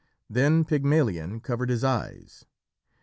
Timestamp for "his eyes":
1.69-2.45